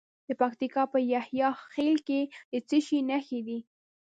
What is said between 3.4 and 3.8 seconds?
دي؟